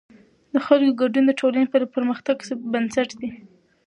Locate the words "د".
0.53-0.55, 1.27-1.31, 1.81-1.85